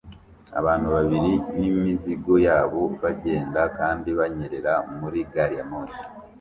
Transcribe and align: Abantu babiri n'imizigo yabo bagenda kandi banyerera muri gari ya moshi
Abantu 0.59 0.87
babiri 0.95 1.33
n'imizigo 1.59 2.33
yabo 2.47 2.81
bagenda 3.03 3.61
kandi 3.77 4.09
banyerera 4.19 4.73
muri 4.99 5.19
gari 5.31 5.55
ya 5.59 5.65
moshi 5.71 6.01